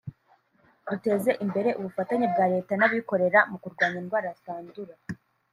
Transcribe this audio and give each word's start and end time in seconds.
“Duteze 0.89 1.31
imbere 1.45 1.69
ubufatanye 1.79 2.25
bwa 2.33 2.45
Leta 2.53 2.73
n’abikorera 2.77 3.39
mu 3.51 3.57
kurwanya 3.63 3.97
indwara 4.03 4.27
zitandura 4.37 4.93